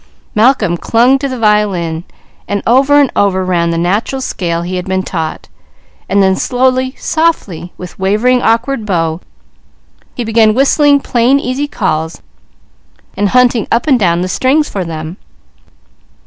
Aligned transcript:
Malcolm 0.33 0.77
clung 0.77 1.19
to 1.19 1.29
the 1.29 1.37
violin, 1.37 2.03
and 2.47 2.63
over 2.65 2.99
and 2.99 3.11
over 3.15 3.45
ran 3.45 3.69
the 3.69 3.77
natural 3.77 4.19
scale 4.19 4.63
he 4.63 4.75
had 4.77 4.85
been 4.87 5.03
taught; 5.03 5.47
then 6.09 6.35
slowly, 6.35 6.95
softly, 6.97 7.71
with 7.77 7.99
wavering 7.99 8.41
awkward 8.41 8.83
bow, 8.83 9.21
he 10.15 10.23
began 10.23 10.55
whistling 10.55 10.99
plain 10.99 11.39
easy 11.39 11.67
calls, 11.67 12.19
and 13.15 13.29
hunting 13.29 13.67
up 13.71 13.85
and 13.85 13.99
down 13.99 14.21
the 14.21 14.27
strings 14.27 14.67
for 14.67 14.83
them. 14.83 15.17